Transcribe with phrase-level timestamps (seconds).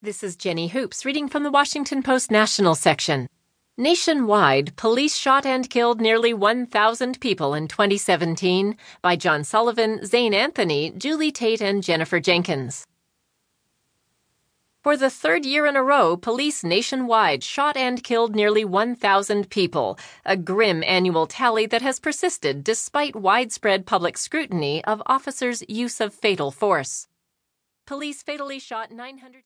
[0.00, 3.26] This is Jenny Hoops reading from the Washington Post National section.
[3.76, 10.92] Nationwide, police shot and killed nearly 1,000 people in 2017 by John Sullivan, Zane Anthony,
[10.92, 12.86] Julie Tate, and Jennifer Jenkins.
[14.84, 19.98] For the third year in a row, police nationwide shot and killed nearly 1,000 people,
[20.24, 26.14] a grim annual tally that has persisted despite widespread public scrutiny of officers' use of
[26.14, 27.08] fatal force.
[27.88, 29.36] Police fatally shot 900.